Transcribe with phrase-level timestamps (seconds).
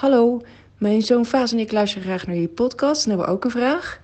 [0.00, 0.42] Hallo,
[0.78, 4.00] mijn zoon Vaas en ik luisteren graag naar je podcast en hebben ook een vraag.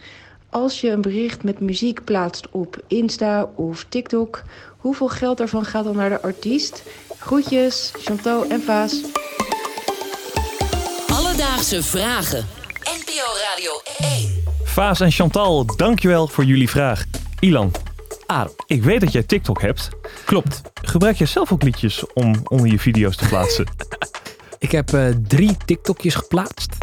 [0.50, 4.43] Als je een bericht met muziek plaatst op Insta of TikTok,
[4.77, 6.82] hoeveel geld daarvan gaat dan naar de artiest?
[7.19, 9.01] Groetjes, Chantal en Vaas.
[11.09, 12.47] Alledaagse vragen.
[12.83, 14.43] NPO Radio 1.
[14.65, 17.05] Vaas en Chantal, dankjewel voor jullie vraag.
[17.41, 17.73] Ilan,
[18.27, 19.89] ah, ik weet dat jij TikTok hebt.
[20.25, 20.61] Klopt.
[20.83, 23.67] Gebruik jij zelf ook liedjes om onder je video's te plaatsen?
[24.59, 26.77] Ik heb eh, drie TikTokjes geplaatst,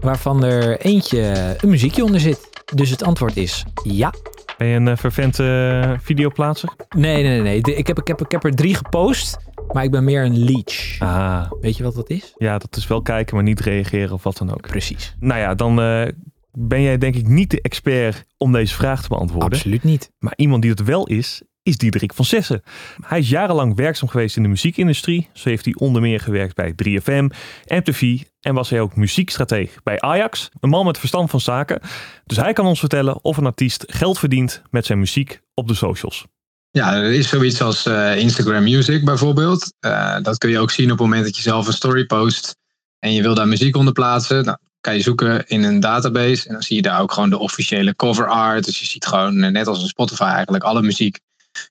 [0.00, 2.48] waarvan er eentje een muziekje onder zit.
[2.74, 4.12] Dus het antwoord is ja.
[4.58, 6.72] Ben je een uh, vervente videoplaatser?
[6.96, 7.56] Nee, nee, nee.
[7.60, 9.36] Ik, heb, ik, heb, ik heb er drie gepost,
[9.72, 10.96] maar ik ben meer een leech.
[10.98, 11.50] Ah.
[11.60, 12.34] Weet je wat dat is?
[12.36, 14.60] Ja, dat is wel kijken, maar niet reageren of wat dan ook.
[14.60, 15.14] Precies.
[15.18, 16.06] Nou ja, dan uh,
[16.52, 19.52] ben jij denk ik niet de expert om deze vraag te beantwoorden.
[19.52, 20.10] Absoluut niet.
[20.18, 22.62] Maar iemand die het wel is, is Diederik van Zessen.
[23.06, 25.28] Hij is jarenlang werkzaam geweest in de muziekindustrie.
[25.32, 30.00] Zo heeft hij onder meer gewerkt bij 3FM, MTV en was hij ook muziekstratege bij
[30.00, 30.48] Ajax.
[30.60, 31.80] Een man met verstand van zaken.
[32.24, 35.74] Dus hij kan ons vertellen of een artiest geld verdient met zijn muziek op de
[35.74, 36.24] socials.
[36.70, 39.72] Ja, er is zoiets als uh, Instagram Music bijvoorbeeld.
[39.80, 42.56] Uh, dat kun je ook zien op het moment dat je zelf een story post
[42.98, 44.44] en je wil daar muziek onder plaatsen.
[44.44, 47.38] Nou, kan je zoeken in een database en dan zie je daar ook gewoon de
[47.38, 48.64] officiële cover art.
[48.64, 51.18] Dus je ziet gewoon, net als een Spotify eigenlijk, alle muziek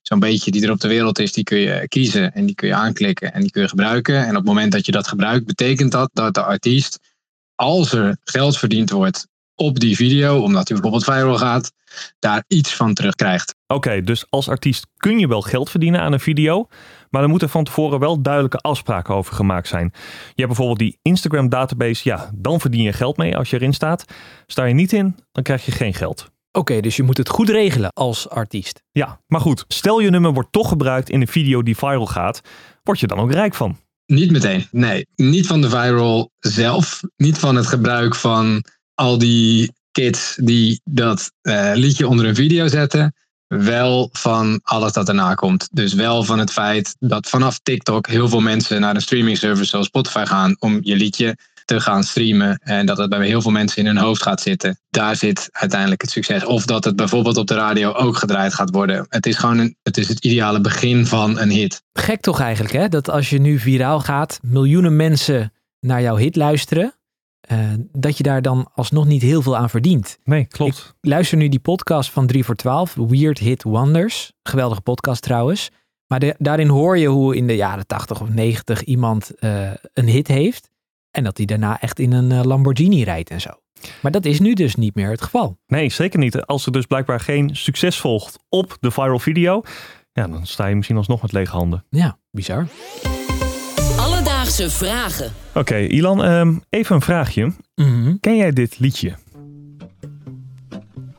[0.02, 2.68] zo'n beetje die er op de wereld is, die kun je kiezen en die kun
[2.68, 4.22] je aanklikken en die kun je gebruiken.
[4.22, 6.98] En op het moment dat je dat gebruikt, betekent dat dat de artiest,
[7.54, 11.72] als er geld verdiend wordt op die video, omdat hij bijvoorbeeld viral gaat,
[12.18, 13.54] daar iets van terugkrijgt.
[13.66, 16.68] Oké, dus als artiest kun je wel geld verdienen aan een video,
[17.10, 19.92] maar er moeten van tevoren wel duidelijke afspraken over gemaakt zijn.
[19.94, 23.74] Je hebt bijvoorbeeld die Instagram database, ja, dan verdien je geld mee als je erin
[23.74, 24.04] staat.
[24.46, 26.34] Sta je niet in, dan krijg je geen geld.
[26.56, 28.82] Oké, okay, dus je moet het goed regelen als artiest.
[28.92, 32.40] Ja, maar goed, stel je nummer wordt toch gebruikt in een video die viral gaat,
[32.82, 33.78] word je dan ook rijk van?
[34.06, 35.06] Niet meteen, nee.
[35.14, 41.32] Niet van de viral zelf, niet van het gebruik van al die kids die dat
[41.42, 43.14] uh, liedje onder een video zetten.
[43.46, 45.68] Wel van alles dat erna komt.
[45.72, 49.68] Dus wel van het feit dat vanaf TikTok heel veel mensen naar een streaming service
[49.68, 51.36] zoals Spotify gaan om je liedje
[51.66, 52.60] te gaan streamen.
[52.62, 54.78] En dat het bij heel veel mensen in hun hoofd gaat zitten.
[54.90, 56.44] Daar zit uiteindelijk het succes.
[56.44, 59.06] Of dat het bijvoorbeeld op de radio ook gedraaid gaat worden.
[59.08, 61.82] Het is gewoon een, het, is het ideale begin van een hit.
[61.92, 62.88] Gek toch eigenlijk, hè?
[62.88, 66.94] Dat als je nu viraal gaat, miljoenen mensen naar jouw hit luisteren.
[67.52, 67.58] Uh,
[67.92, 70.18] dat je daar dan alsnog niet heel veel aan verdient.
[70.24, 70.94] Nee, klopt.
[71.00, 74.32] Ik luister nu die podcast van 3 voor 12, Weird Hit Wonders.
[74.42, 75.70] Geweldige podcast trouwens.
[76.06, 80.08] Maar de, daarin hoor je hoe in de jaren 80 of 90 iemand uh, een
[80.08, 80.70] hit heeft.
[81.16, 83.50] En dat hij daarna echt in een Lamborghini rijdt en zo.
[84.02, 85.58] Maar dat is nu dus niet meer het geval.
[85.66, 86.46] Nee, zeker niet.
[86.46, 89.62] Als er dus blijkbaar geen succes volgt op de viral video,
[90.12, 91.84] ja, dan sta je misschien alsnog met lege handen.
[91.90, 92.66] Ja, bizar.
[93.98, 95.32] Alledaagse vragen.
[95.48, 97.44] Oké, okay, Ilan, um, even een vraagje.
[97.44, 98.20] Mm -hmm.
[98.20, 99.14] Ken jij dit liedje?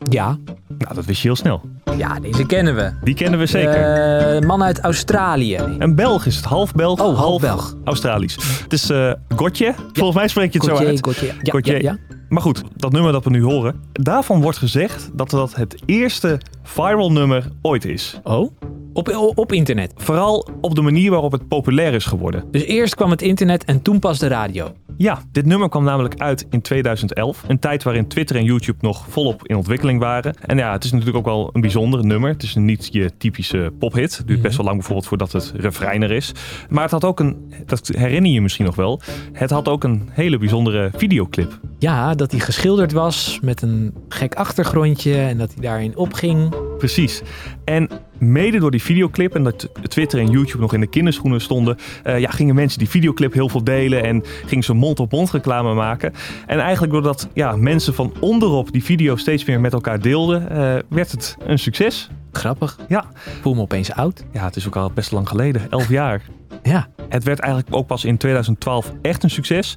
[0.09, 0.37] Ja.
[0.77, 1.61] Nou, dat wist je heel snel.
[1.97, 2.91] Ja, deze kennen we.
[3.03, 4.35] Die kennen we zeker.
[4.35, 5.59] Uh, man uit Australië.
[5.77, 6.45] Een Belg is het.
[6.45, 7.75] Half Belg, oh, half, Belg.
[7.83, 8.37] Australisch.
[8.63, 9.65] Het is uh, Gotje.
[9.65, 9.75] Ja.
[9.93, 11.05] Volgens mij spreek je het zo uit.
[11.21, 11.81] Ja, Gauthier.
[11.81, 12.15] Ja, ja.
[12.29, 13.81] Maar goed, dat nummer dat we nu horen.
[13.93, 18.19] Daarvan wordt gezegd dat dat het eerste viral nummer ooit is.
[18.23, 18.51] Oh?
[18.93, 19.93] Op, op internet?
[19.95, 22.43] Vooral op de manier waarop het populair is geworden.
[22.51, 24.73] Dus eerst kwam het internet en toen pas de radio?
[24.97, 27.43] Ja, dit nummer kwam namelijk uit in 2011.
[27.47, 30.35] Een tijd waarin Twitter en YouTube nog volop in ontwikkeling waren.
[30.41, 32.29] En ja, het is natuurlijk ook wel een bijzonder nummer.
[32.29, 34.17] Het is niet je typische pophit.
[34.17, 36.31] Het duurt best wel lang bijvoorbeeld voordat het refrein er is.
[36.69, 39.01] Maar het had ook een, dat herinner je misschien nog wel,
[39.33, 41.59] het had ook een hele bijzondere videoclip.
[41.79, 46.66] Ja, dat hij geschilderd was met een gek achtergrondje en dat hij daarin opging.
[46.77, 47.21] Precies.
[47.65, 51.77] En mede door die videoclip en dat Twitter en YouTube nog in de kinderschoenen stonden,
[52.07, 56.13] uh, ja, gingen mensen die videoclip heel veel delen en gingen ze mond-op-mond reclame maken.
[56.45, 60.75] En eigenlijk doordat ja, mensen van onderop die video steeds meer met elkaar deelden, uh,
[60.89, 62.09] werd het een succes.
[62.31, 62.77] Grappig.
[62.87, 63.05] Ja.
[63.41, 64.23] Voel me opeens oud.
[64.31, 65.67] Ja, het is ook al best lang geleden.
[65.69, 66.21] Elf jaar.
[66.63, 66.87] Ja.
[67.09, 69.75] Het werd eigenlijk ook pas in 2012 echt een succes.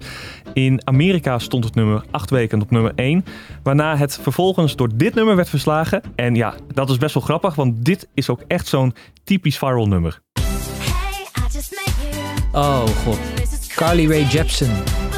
[0.52, 3.24] In Amerika stond het nummer acht weken op nummer 1.
[3.62, 6.02] Waarna het vervolgens door dit nummer werd verslagen.
[6.14, 8.94] En ja, dat is best wel grappig, want dit is ook echt zo'n
[9.24, 10.20] typisch viral nummer.
[12.52, 13.18] Oh god.
[13.74, 14.70] Carly Rae Jepsen.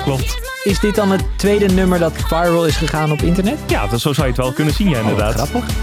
[0.05, 0.51] Klopt.
[0.65, 3.59] Is dit dan het tweede nummer dat viral is gegaan op internet?
[3.67, 5.35] Ja, dat, zo zou je het wel kunnen zien, ja, inderdaad.
[5.35, 5.75] Oh, grappig.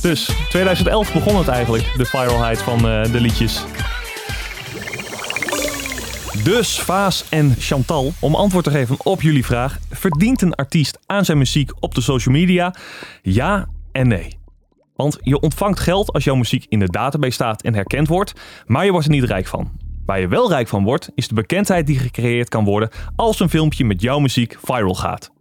[0.00, 3.64] Dus 2011 begon het eigenlijk, de viralheid van uh, de liedjes.
[6.32, 11.24] Dus Vaas en Chantal, om antwoord te geven op jullie vraag: verdient een artiest aan
[11.24, 12.74] zijn muziek op de social media?
[13.22, 14.38] Ja en nee.
[14.94, 18.32] Want je ontvangt geld als jouw muziek in de database staat en herkend wordt,
[18.66, 19.70] maar je wordt er niet rijk van.
[20.06, 23.48] Waar je wel rijk van wordt, is de bekendheid die gecreëerd kan worden als een
[23.48, 25.31] filmpje met jouw muziek viral gaat.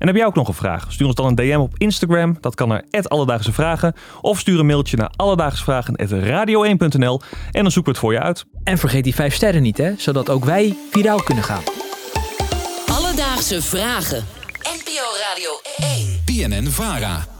[0.00, 0.92] En heb jij ook nog een vraag?
[0.92, 3.94] Stuur ons dan een DM op Instagram, dat kan naar Alledaagse Vragen.
[4.20, 7.20] Of stuur een mailtje naar alledaagsvragen.radio1.nl
[7.50, 8.44] en dan zoeken we het voor je uit.
[8.64, 9.92] En vergeet die vijf sterren niet, hè?
[9.96, 11.62] Zodat ook wij viraal kunnen gaan.
[12.86, 14.26] Alledaagse Vragen.
[14.58, 16.20] NPO Radio 1.
[16.24, 17.39] BNN Vara.